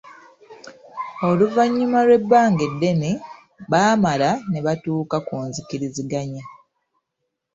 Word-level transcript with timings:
Oluvannyuma 1.27 1.99
lw'ebbanga 2.07 2.61
eddene, 2.69 3.11
baamala 3.71 4.29
ne 4.49 4.59
batuuka 4.65 5.17
ku 5.27 5.35
nzikiriziganya. 5.47 6.43